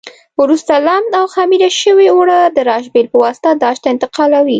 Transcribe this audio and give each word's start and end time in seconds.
وروسته 0.41 0.73
لمد 0.85 1.11
او 1.19 1.25
خمېره 1.33 1.69
شوي 1.83 2.07
اوړه 2.11 2.39
د 2.55 2.59
راشپېل 2.69 3.05
په 3.11 3.17
واسطه 3.23 3.49
داش 3.63 3.77
ته 3.83 3.87
انتقالوي. 3.95 4.49